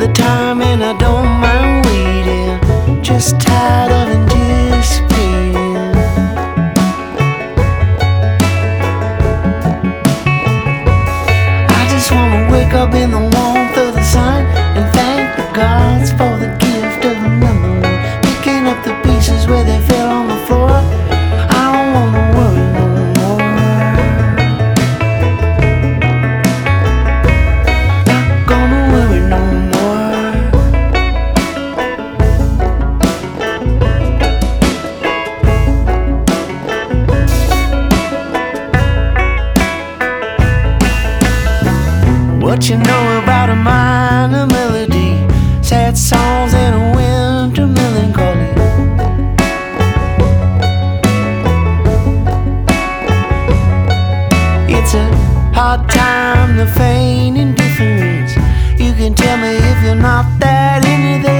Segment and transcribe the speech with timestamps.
[0.00, 3.02] The time and I don't mind waiting.
[3.02, 3.79] Just tired
[42.60, 45.16] What you know about a minor melody,
[45.62, 48.50] sad songs and a winter melancholy.
[54.68, 55.10] It's a
[55.54, 58.36] hard time to feign indifference.
[58.78, 61.39] You can tell me if you're not that into this.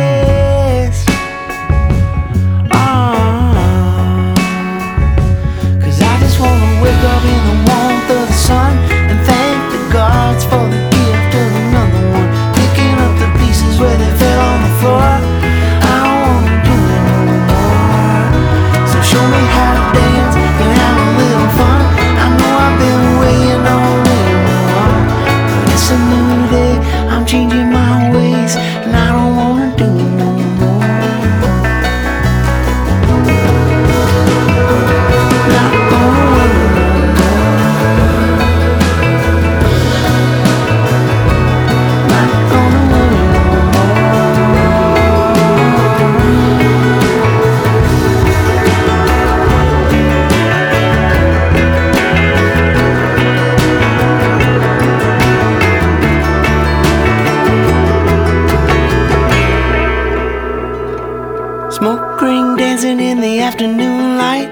[64.21, 64.51] Light.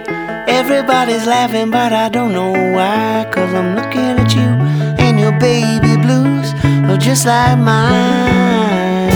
[0.60, 3.28] Everybody's laughing, but I don't know why.
[3.34, 4.50] Cause I'm looking at you
[5.04, 6.48] and your baby blues
[6.90, 9.12] are just like mine.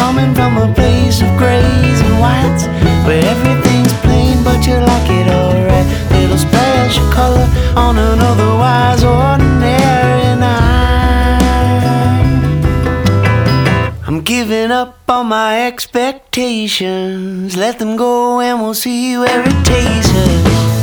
[0.00, 2.64] Coming from a place of grays and whites
[3.06, 5.86] where everything's plain, but you like it alright.
[6.16, 7.46] Little splash of color
[7.84, 8.11] on an
[15.22, 17.56] on my expectations.
[17.56, 20.81] Let them go and we'll see where it takes us.